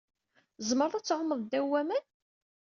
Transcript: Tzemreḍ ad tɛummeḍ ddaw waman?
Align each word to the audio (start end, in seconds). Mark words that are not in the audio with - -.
Tzemreḍ 0.57 0.93
ad 0.95 1.05
tɛummeḍ 1.05 1.39
ddaw 1.43 1.65
waman? 1.71 2.03